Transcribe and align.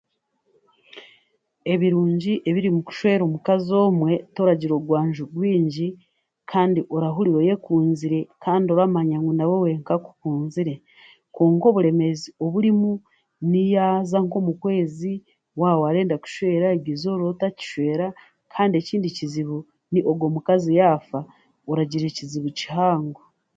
Ebirungi 1.73 2.33
ebiri 2.49 2.69
mukushwera 2.75 3.21
omukazi 3.25 3.71
omwe, 3.85 4.11
toragira 4.35 4.73
ogwanju 4.79 5.23
rwingi 5.33 5.87
kandi 6.51 6.79
orahurira 6.95 7.37
oyeekunzire 7.41 8.19
kandi 8.43 8.67
oramanya 8.73 9.17
ngu 9.19 9.31
nawe 9.37 9.55
wenka 9.63 9.91
akukunzire, 9.97 10.75
kwonka 11.33 11.65
oburemeezi 11.71 12.29
oburimu, 12.45 12.91
niyaaza 13.49 14.17
nk'omukwezi 14.23 15.11
waawarenda 15.59 16.15
kushwera 16.23 16.55
eryo 16.75 16.91
eizooba 16.93 17.25
otakishwera 17.33 18.07
kandi 18.53 18.73
ekindi 18.77 19.07
kizibu 19.17 19.57
ni 19.91 19.99
ogwo 20.09 20.25
mukazi 20.35 20.71
yaafa, 20.79 21.19
oragira 21.71 22.05
ekizibu 22.07 22.49
kihango. 22.59 23.23